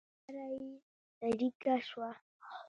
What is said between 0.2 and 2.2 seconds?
په غاړه یې څړيکه شوه.